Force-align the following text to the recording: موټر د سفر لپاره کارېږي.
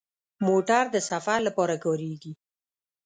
موټر 0.47 0.83
د 0.95 0.97
سفر 1.09 1.39
لپاره 1.47 1.75
کارېږي. 1.85 2.33